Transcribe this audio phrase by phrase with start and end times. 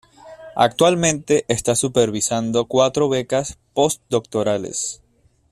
[0.55, 4.99] Actualmente está supervisando cuatro becas postdoctorales.